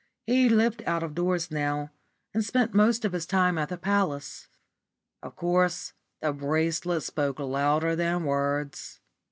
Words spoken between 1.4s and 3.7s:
now, and spent most of his time at